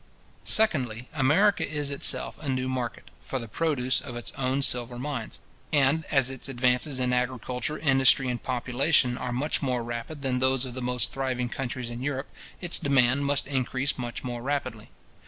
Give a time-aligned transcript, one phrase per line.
[0.49, 5.39] Secondly, America is itself a new market, for the produce of its own silver mines;
[5.71, 10.65] and as its advances in agriculture, industry, and population, are much more rapid than those
[10.65, 14.89] of the most thriving countries in Europe, its demand must increase much more rapidly.